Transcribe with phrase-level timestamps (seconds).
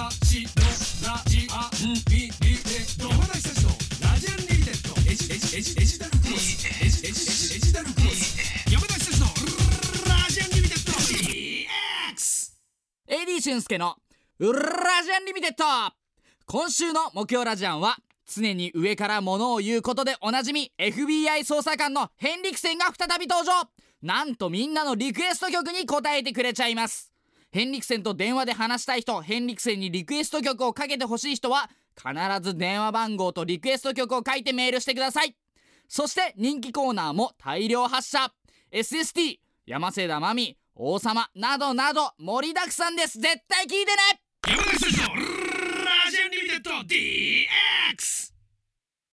[0.00, 2.46] 昔のラジアンリミテ
[2.80, 4.96] ッド山田久志のラジアンリミテッド。
[5.10, 8.34] エジエジエジエジタルクロスエジエジエジエジタルクロス
[8.72, 9.26] 山田久志の
[10.08, 10.92] ラジアンリミテッド
[12.08, 12.48] DX
[13.08, 13.96] AD 俊介の
[14.38, 15.64] ラジアンリミテッド。
[16.46, 23.68] 今週の木曜ラジアンは常に上から物を言うことでおなじみ FBI 捜査官のヘンリクセンが再び登場。
[24.00, 27.12] なんとみんなのリクエスト曲に答えてくれちゃいます。
[27.50, 35.36] ヘンリクセンと電話で話したい人ヘンリクセンにリクエスト曲をかけてほしい人は必ず電話番号とリクエスト曲を書いてメールしてください。
[35.88, 38.32] そして人気コーナーも大量発射。
[38.72, 43.18] SST 山瀬田真美王様などなど盛りだくさんです。
[43.18, 44.22] 絶対聞いてね。